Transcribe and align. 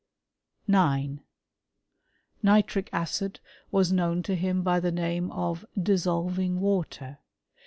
9. 0.67 1.21
Nitric 2.41 2.89
acid 2.91 3.39
was 3.69 3.91
known 3.91 4.23
to 4.23 4.33
him 4.33 4.63
by 4.63 4.79
the 4.79 4.91
name 4.91 5.29
of 5.31 5.63
di$$olving 5.79 6.55
water. 6.57 7.19